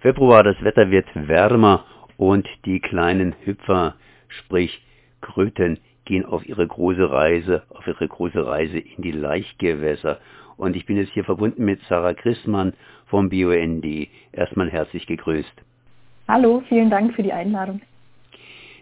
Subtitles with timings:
[0.00, 1.84] Februar, das Wetter wird wärmer
[2.16, 3.96] und die kleinen Hüpfer,
[4.28, 4.82] sprich
[5.20, 10.18] Kröten, gehen auf ihre große Reise, auf ihre große Reise in die Laichgewässer.
[10.56, 12.72] Und ich bin jetzt hier verbunden mit Sarah Christmann
[13.08, 13.84] vom BUND.
[14.32, 15.52] Erstmal herzlich gegrüßt.
[16.28, 17.82] Hallo, vielen Dank für die Einladung.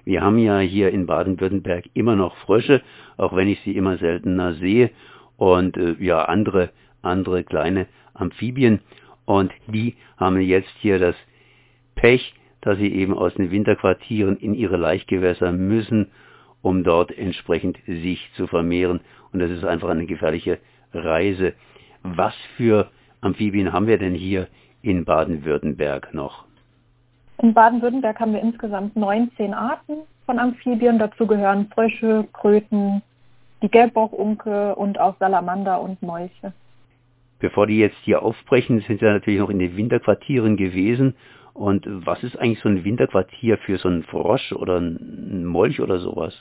[0.05, 2.81] Wir haben ja hier in Baden-Württemberg immer noch Frösche,
[3.17, 4.91] auch wenn ich sie immer seltener sehe
[5.37, 6.71] und äh, ja andere
[7.03, 8.81] andere kleine Amphibien
[9.29, 11.15] und die haben jetzt hier das
[11.97, 12.33] Pech,
[12.63, 16.11] dass sie eben aus den Winterquartieren in ihre Laichgewässer müssen,
[16.63, 19.01] um dort entsprechend sich zu vermehren.
[19.31, 20.59] Und das ist einfach eine gefährliche
[20.95, 21.53] Reise.
[22.03, 22.91] Was für
[23.21, 24.49] Amphibien haben wir denn hier
[24.81, 26.47] in Baden-Württemberg noch?
[27.43, 30.99] In Baden-Württemberg haben wir insgesamt 19 Arten von Amphibien.
[30.99, 33.03] Dazu gehören Frösche, Kröten,
[33.61, 36.55] die Gelbbauchunke und auch Salamander und Mäuse
[37.39, 41.15] bevor die jetzt hier aufbrechen, sind sie natürlich noch in den Winterquartieren gewesen.
[41.55, 45.99] Und was ist eigentlich so ein Winterquartier für so einen Frosch oder einen Molch oder
[45.99, 46.35] sowas?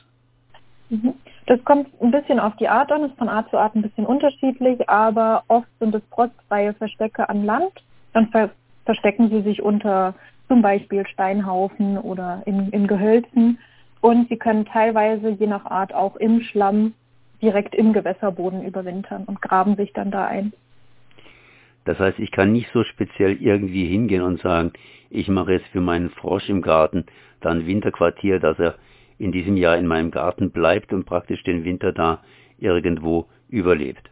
[0.89, 1.13] Mhm.
[1.47, 4.05] Das kommt ein bisschen auf die Art an, ist von Art zu Art ein bisschen
[4.05, 7.71] unterschiedlich, aber oft sind es frostfreie Verstecke an Land.
[8.13, 8.51] Dann ver
[8.85, 10.13] verstecken sie sich unter
[10.47, 13.59] zum Beispiel Steinhaufen oder in, in Gehölzen.
[13.99, 16.93] Und sie können teilweise je nach Art auch im Schlamm
[17.41, 20.53] direkt im Gewässerboden überwintern und graben sich dann da ein.
[21.87, 24.73] Das heißt, ich kann nicht so speziell irgendwie hingehen und sagen,
[25.09, 27.05] ich mache jetzt für meinen Frosch im Garten
[27.39, 28.75] dann Winterquartier, dass er
[29.17, 32.19] in diesem Jahr in meinem Garten bleibt und praktisch den Winter da
[32.59, 34.09] irgendwo überlebt.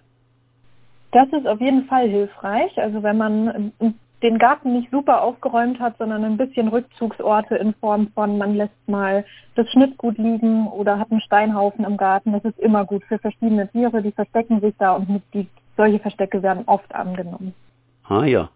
[1.11, 2.77] Das ist auf jeden Fall hilfreich.
[2.77, 3.73] Also wenn man
[4.23, 8.87] den Garten nicht super aufgeräumt hat, sondern ein bisschen Rückzugsorte in Form von, man lässt
[8.87, 12.31] mal das Schnittgut liegen oder hat einen Steinhaufen im Garten.
[12.31, 16.41] Das ist immer gut für verschiedene Tiere, die verstecken sich da und die, solche Verstecke
[16.41, 17.53] werden oft angenommen.
[18.07, 18.49] Ah ja.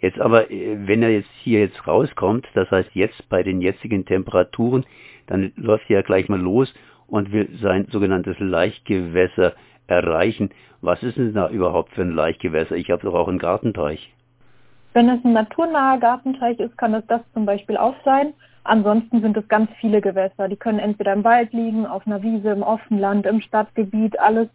[0.00, 4.04] Jetzt aber, äh, wenn er jetzt hier jetzt rauskommt, das heißt jetzt bei den jetzigen
[4.04, 4.84] Temperaturen,
[5.26, 6.72] dann läuft er ja gleich mal los
[7.06, 9.54] und will sein sogenanntes Laichgewässer
[9.86, 10.50] erreichen.
[10.80, 12.76] Was ist denn da überhaupt für ein Laichgewässer?
[12.76, 14.12] Ich habe doch auch einen Gartenteich.
[14.92, 18.32] Wenn es ein naturnaher Gartenteich ist, kann es das zum Beispiel auch sein.
[18.64, 20.48] Ansonsten sind es ganz viele Gewässer.
[20.48, 24.18] Die können entweder im Wald liegen, auf einer Wiese, im Offenland, im Stadtgebiet.
[24.20, 24.48] Alles,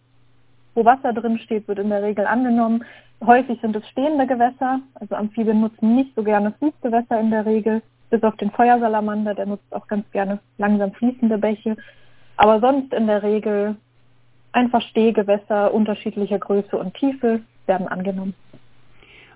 [0.80, 2.86] wo Wasser drin steht, wird in der Regel angenommen.
[3.26, 7.82] Häufig sind es stehende Gewässer, also Amphibien nutzen nicht so gerne Fließgewässer in der Regel,
[8.10, 11.76] bis auf den Feuersalamander, der nutzt auch ganz gerne langsam fließende Bäche.
[12.38, 13.76] Aber sonst in der Regel
[14.54, 18.34] einfach Stehgewässer unterschiedlicher Größe und Tiefe werden angenommen.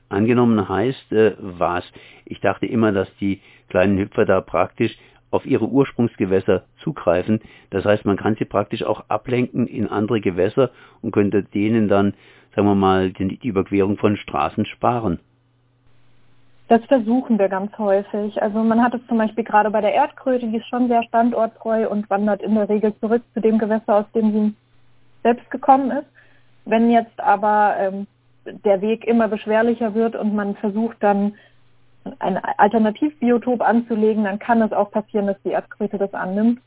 [0.08, 1.84] Angenommen heißt äh, was?
[2.24, 4.96] Ich dachte immer, dass die kleinen Hüpfer da praktisch
[5.30, 7.42] auf ihre Ursprungsgewässer zugreifen.
[7.70, 10.72] Das heißt, man kann sie praktisch auch ablenken in andere Gewässer
[11.02, 12.14] und könnte denen dann
[12.56, 15.20] sagen wir mal, die, Überquerung von Straßen sparen?
[16.68, 18.42] Das versuchen wir ganz häufig.
[18.42, 21.90] Also man hat es zum Beispiel gerade bei der Erdkröte, die ist schon sehr standorttreu
[21.90, 24.54] und wandert in der Regel zurück zu dem Gewässer, aus dem sie
[25.24, 26.08] selbst gekommen ist.
[26.66, 28.08] Wenn jetzt aber ähm,
[28.46, 31.36] der Weg immer beschwerlicher wird und man versucht dann
[32.20, 36.60] ein Alternativbiotop anzulegen, dann kann es auch passieren, dass die Erdkröte das annimmt.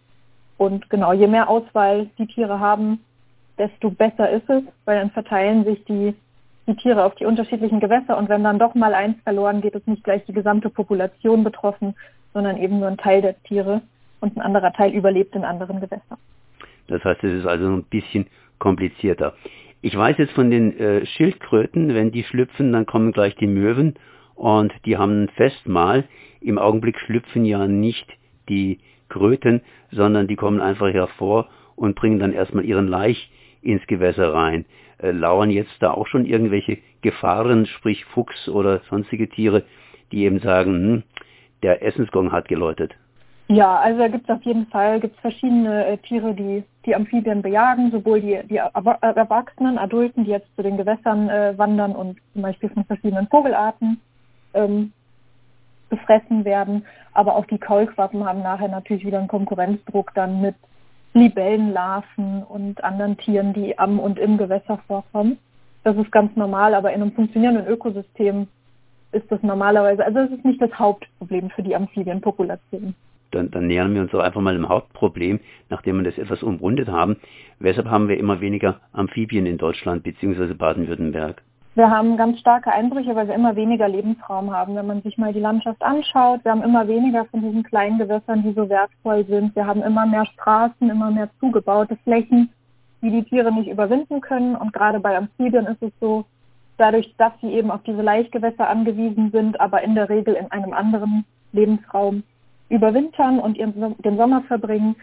[0.59, 3.01] Und genau, je mehr Auswahl die Tiere haben,
[3.59, 6.15] desto besser ist es, weil dann verteilen sich die,
[6.67, 9.89] die Tiere auf die unterschiedlichen Gewässer und wenn dann doch mal eins verloren geht, ist
[9.89, 11.95] nicht gleich die gesamte Population betroffen,
[12.33, 13.83] sondern eben nur ein Teil der Tiere
[14.21, 16.19] und ein anderer Teil überlebt in anderen Gewässern.
[16.89, 18.27] Das heißt, es ist also ein bisschen
[18.59, 19.35] komplizierter.
[19.83, 23.95] Ich weiß jetzt von den äh, Schildkröten, wenn die schlüpfen, dann kommen gleich die Möwen
[24.35, 26.05] und die haben ein Festmahl.
[26.41, 28.07] Im Augenblick schlüpfen ja nicht
[28.49, 33.31] die Kröten, sondern die kommen einfach hervor und bringen dann erstmal ihren Laich
[33.63, 34.65] ins Gewässer rein.
[34.99, 39.65] Äh, lauern jetzt da auch schon irgendwelche Gefahren, sprich Fuchs oder sonstige Tiere,
[40.13, 41.03] die eben sagen, hm,
[41.63, 42.95] der Essensgong hat geläutet?
[43.49, 47.43] Ja, also da gibt es auf jeden Fall gibt's verschiedene äh, Tiere, die die Amphibien
[47.43, 52.43] bejagen, sowohl die, die Erwachsenen, Adulten, die jetzt zu den Gewässern äh, wandern und zum
[52.43, 54.01] Beispiel von verschiedenen Vogelarten
[54.55, 54.93] ähm,
[55.89, 60.55] befressen werden, aber auch die Kaulquappen haben nachher natürlich wieder einen Konkurrenzdruck dann mit
[61.15, 65.39] Libellenlarven und anderen Tieren, die am und im Gewässer vorkommen.
[65.83, 68.49] Das ist ganz normal, aber in einem funktionierenden Ökosystem
[69.13, 72.95] ist das normalerweise, also es ist nicht das Hauptproblem für die Amphibienpopulation.
[73.31, 76.89] Dann, dann nähern wir uns doch einfach mal dem Hauptproblem, nachdem wir das etwas umrundet
[76.89, 77.17] haben.
[77.59, 80.55] Weshalb haben wir immer weniger Amphibien in Deutschland bzw.
[80.55, 81.43] Baden-Württemberg?
[81.77, 84.77] Wir haben ganz starke Einbrüche, weil wir immer weniger Lebensraum haben.
[84.77, 88.43] Wenn man sich mal die Landschaft anschaut, wir haben immer weniger von diesen kleinen Gewässern,
[88.43, 89.55] die so wertvoll sind.
[89.55, 92.49] Wir haben immer mehr Straßen, immer mehr zugebaute Flächen,
[93.03, 94.57] die die Tiere nicht überwinden können.
[94.57, 96.25] Und gerade bei Amphibien ist es so,
[96.79, 100.73] dadurch, dass sie eben auf diese Laichgewässer angewiesen sind, aber in der Regel in einem
[100.73, 102.23] anderen Lebensraum
[102.71, 104.97] überwintern und ihren, den Sommer verbringen,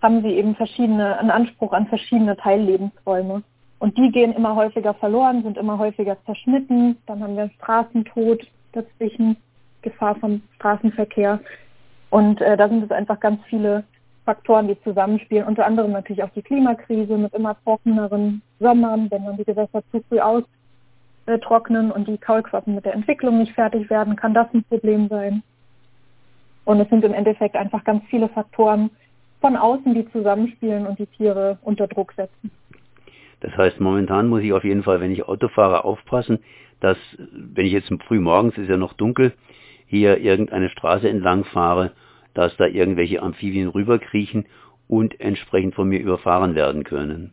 [0.00, 3.42] haben sie eben verschiedene, einen Anspruch an verschiedene Teillebensräume.
[3.82, 6.96] Und die gehen immer häufiger verloren, sind immer häufiger zerschnitten.
[7.06, 9.36] Dann haben wir Straßentod dazwischen,
[9.82, 11.40] Gefahr vom Straßenverkehr.
[12.08, 13.82] Und äh, da sind es einfach ganz viele
[14.24, 15.48] Faktoren, die zusammenspielen.
[15.48, 20.00] Unter anderem natürlich auch die Klimakrise mit immer trockeneren Sommern, wenn dann die Gewässer zu
[20.08, 20.20] früh
[21.26, 25.42] austrocknen und die Kaulquappen mit der Entwicklung nicht fertig werden, kann das ein Problem sein.
[26.66, 28.90] Und es sind im Endeffekt einfach ganz viele Faktoren
[29.40, 32.52] von außen, die zusammenspielen und die Tiere unter Druck setzen.
[33.42, 36.38] Das heißt, momentan muss ich auf jeden Fall, wenn ich Auto fahre, aufpassen,
[36.80, 39.32] dass, wenn ich jetzt früh morgens, ist ja noch dunkel,
[39.86, 41.90] hier irgendeine Straße entlang fahre,
[42.34, 44.46] dass da irgendwelche Amphibien rüberkriechen
[44.88, 47.32] und entsprechend von mir überfahren werden können.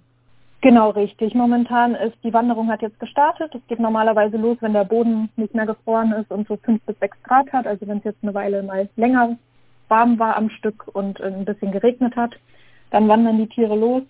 [0.62, 1.36] Genau, richtig.
[1.36, 3.54] Momentan ist die Wanderung hat jetzt gestartet.
[3.56, 7.00] Es geht normalerweise los, wenn der Boden nicht mehr gefroren ist und so fünf bis
[7.00, 7.66] sechs Grad hat.
[7.66, 9.38] Also wenn es jetzt eine Weile mal länger
[9.88, 12.36] warm war am Stück und ein bisschen geregnet hat,
[12.92, 14.04] dann wandern die Tiere los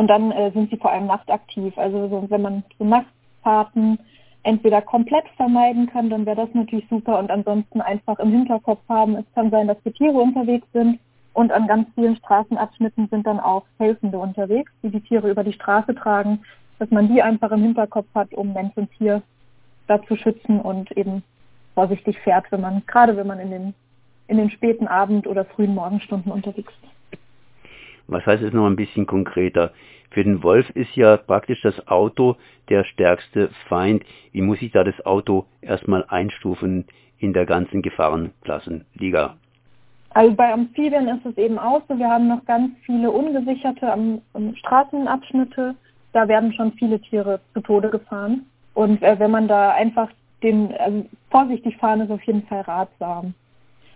[0.00, 1.76] und dann äh, sind sie vor allem nachtaktiv.
[1.76, 3.98] Also so, wenn man so Nachtfahrten
[4.44, 9.14] entweder komplett vermeiden kann, dann wäre das natürlich super und ansonsten einfach im Hinterkopf haben.
[9.16, 10.98] Es kann sein, dass die Tiere unterwegs sind
[11.34, 15.52] und an ganz vielen Straßenabschnitten sind dann auch Helfende unterwegs, die die Tiere über die
[15.52, 16.40] Straße tragen,
[16.78, 19.20] dass man die einfach im Hinterkopf hat, um Mensch und Tier
[19.86, 21.22] da zu schützen und eben
[21.74, 23.74] vorsichtig fährt, wenn man, gerade wenn man in den,
[24.28, 26.99] in den späten Abend- oder frühen Morgenstunden unterwegs ist.
[28.10, 29.70] Was heißt es noch ein bisschen konkreter?
[30.10, 32.36] Für den Wolf ist ja praktisch das Auto
[32.68, 34.02] der stärkste Feind.
[34.32, 36.86] Wie muss ich da das Auto erstmal einstufen
[37.18, 39.36] in der ganzen Gefahrenklassenliga?
[40.10, 44.20] Also bei Amphibien ist es eben auch so, wir haben noch ganz viele ungesicherte
[44.56, 45.76] Straßenabschnitte.
[46.12, 48.44] Da werden schon viele Tiere zu Tode gefahren.
[48.74, 50.08] Und äh, wenn man da einfach
[50.42, 53.34] den, also vorsichtig fahren ist auf jeden Fall ratsam.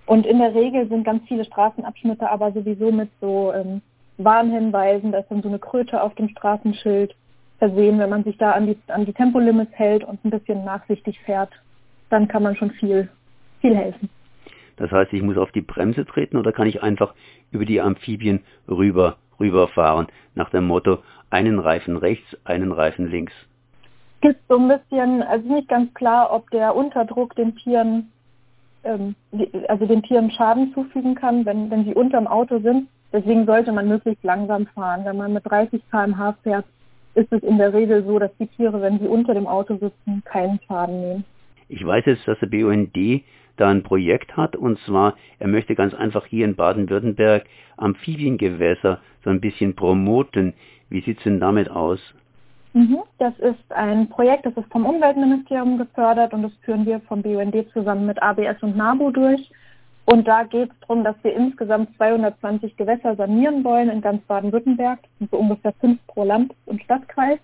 [0.06, 3.82] Und in der Regel sind ganz viele Straßenabschnitte aber sowieso mit so ähm,
[4.18, 7.14] Warnhinweisen, da ist dann so eine Kröte auf dem Straßenschild
[7.58, 7.98] versehen.
[7.98, 11.50] Wenn man sich da an die, an die Tempolimits hält und ein bisschen nachsichtig fährt,
[12.10, 13.08] dann kann man schon viel,
[13.60, 14.08] viel helfen.
[14.76, 17.14] Das heißt, ich muss auf die Bremse treten oder kann ich einfach
[17.50, 20.98] über die Amphibien rüber, rüberfahren, nach dem Motto,
[21.30, 23.32] einen Reifen rechts, einen Reifen links?
[24.20, 28.10] Gibt so ein bisschen, also nicht ganz klar, ob der Unterdruck den Tieren,
[28.82, 29.14] ähm,
[29.68, 32.88] also den Tieren Schaden zufügen kann, wenn, wenn sie unterm Auto sind.
[33.14, 35.04] Deswegen sollte man möglichst langsam fahren.
[35.04, 36.64] Wenn man mit 30 km/h fährt,
[37.14, 40.24] ist es in der Regel so, dass die Tiere, wenn sie unter dem Auto sitzen,
[40.24, 41.24] keinen Schaden nehmen.
[41.68, 43.22] Ich weiß jetzt, dass der BUND
[43.56, 47.44] da ein Projekt hat und zwar, er möchte ganz einfach hier in Baden-Württemberg
[47.76, 50.52] Amphibiengewässer so ein bisschen promoten.
[50.90, 52.00] Wie sieht es denn damit aus?
[52.72, 57.22] Mhm, das ist ein Projekt, das ist vom Umweltministerium gefördert und das führen wir vom
[57.22, 59.52] BUND zusammen mit ABS und NABU durch.
[60.06, 64.98] Und da geht es darum, dass wir insgesamt 220 Gewässer sanieren wollen in ganz Baden-Württemberg.
[65.30, 67.38] So ungefähr fünf pro Land- und Stadtkreis.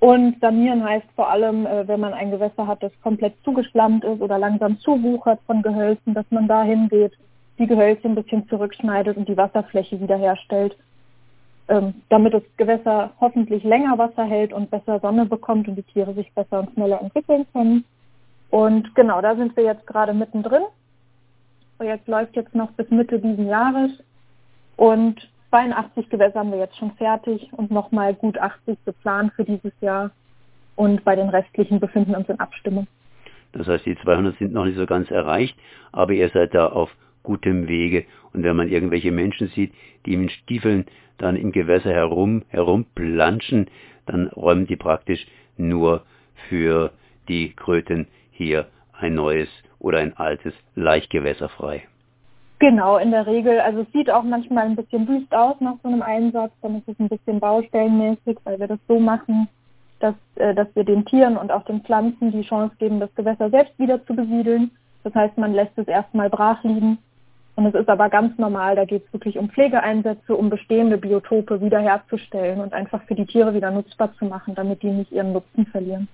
[0.00, 4.20] Und sanieren heißt vor allem, äh, wenn man ein Gewässer hat, das komplett zugeschlammt ist
[4.20, 7.12] oder langsam zuwuchert von Gehölzen, dass man da hingeht,
[7.58, 10.76] die Gehölze ein bisschen zurückschneidet und die Wasserfläche wiederherstellt,
[11.68, 16.12] ähm, damit das Gewässer hoffentlich länger Wasser hält und besser Sonne bekommt und die Tiere
[16.12, 17.84] sich besser und schneller entwickeln können.
[18.50, 20.62] Und genau, da sind wir jetzt gerade mittendrin.
[21.76, 23.90] Projekt läuft jetzt noch bis Mitte diesen Jahres
[24.76, 29.72] und 82 Gewässer haben wir jetzt schon fertig und nochmal gut 80 geplant für dieses
[29.80, 30.10] Jahr.
[30.74, 32.86] Und bei den restlichen befinden uns in Abstimmung.
[33.52, 35.56] Das heißt, die 200 sind noch nicht so ganz erreicht,
[35.92, 38.04] aber ihr seid da auf gutem Wege.
[38.34, 39.72] Und wenn man irgendwelche Menschen sieht,
[40.04, 40.84] die mit Stiefeln
[41.16, 43.68] dann im Gewässer herum, herumplanschen,
[44.04, 46.04] dann räumen die praktisch nur
[46.48, 46.92] für
[47.28, 48.66] die Kröten hier
[49.00, 49.48] ein neues
[49.78, 51.84] oder ein altes Laichgewässer frei.
[52.58, 53.60] Genau, in der Regel.
[53.60, 56.88] Also es sieht auch manchmal ein bisschen wüst aus nach so einem Einsatz, dann ist
[56.88, 59.48] es ein bisschen baustellenmäßig, weil wir das so machen,
[60.00, 63.50] dass, äh, dass wir den Tieren und auch den Pflanzen die Chance geben, das Gewässer
[63.50, 64.70] selbst wieder zu besiedeln.
[65.04, 66.98] Das heißt, man lässt es erstmal brach liegen.
[67.56, 71.60] Und es ist aber ganz normal, da geht es wirklich um Pflegeeinsätze, um bestehende Biotope
[71.60, 75.66] wiederherzustellen und einfach für die Tiere wieder nutzbar zu machen, damit die nicht ihren Nutzen
[75.66, 76.08] verlieren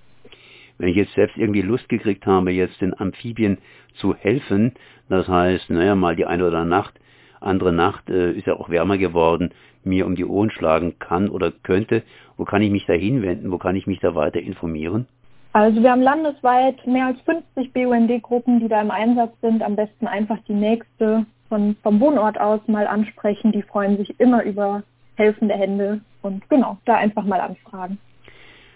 [0.77, 3.57] wenn ich jetzt selbst irgendwie Lust gekriegt habe, jetzt den Amphibien
[3.95, 4.73] zu helfen,
[5.09, 6.99] das heißt, naja, mal die eine oder Nacht,
[7.39, 9.51] andere Nacht äh, ist ja auch wärmer geworden,
[9.83, 12.03] mir um die Ohren schlagen kann oder könnte,
[12.37, 15.07] wo kann ich mich da hinwenden, wo kann ich mich da weiter informieren?
[15.51, 19.61] Also wir haben landesweit mehr als 50 BUND-Gruppen, die da im Einsatz sind.
[19.61, 23.51] Am besten einfach die nächste von, vom Wohnort aus mal ansprechen.
[23.51, 24.81] Die freuen sich immer über
[25.15, 27.99] helfende Hände und genau, da einfach mal anfragen.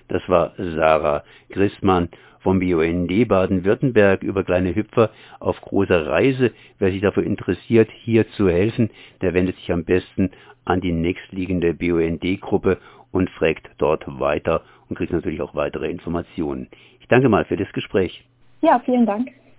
[0.07, 2.09] Das war Sarah Christmann
[2.39, 5.09] vom BUND Baden-Württemberg über kleine Hüpfer
[5.39, 6.51] auf großer Reise.
[6.79, 8.89] Wer sich dafür interessiert, hier zu helfen,
[9.21, 10.31] der wendet sich am besten
[10.65, 12.77] an die nächstliegende BUND-Gruppe
[13.11, 16.67] und fragt dort weiter und kriegt natürlich auch weitere Informationen.
[16.99, 18.23] Ich danke mal für das Gespräch.
[18.61, 19.29] Ja, vielen Dank.